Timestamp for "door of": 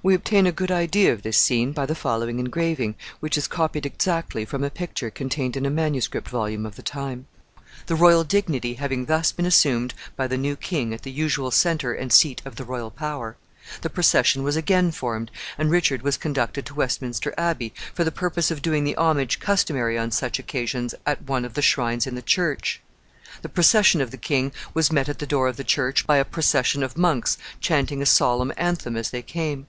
25.26-25.56